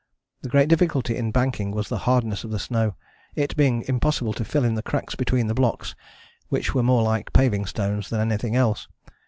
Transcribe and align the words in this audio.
The 0.41 0.49
great 0.49 0.67
difficulty 0.67 1.15
in 1.15 1.29
banking 1.31 1.69
was 1.69 1.87
the 1.87 1.99
hardness 2.09 2.43
of 2.43 2.49
the 2.49 2.57
snow, 2.57 2.95
it 3.35 3.55
being 3.55 3.83
impossible 3.87 4.33
to 4.33 4.43
fill 4.43 4.63
in 4.65 4.73
the 4.73 4.81
cracks 4.81 5.13
between 5.13 5.45
the 5.45 5.53
blocks 5.53 5.93
which 6.49 6.73
were 6.73 6.81
more 6.81 7.03
like 7.03 7.31
paving 7.33 7.67
stones 7.67 8.09
than 8.09 8.19
anything 8.19 8.55
else. 8.55 8.87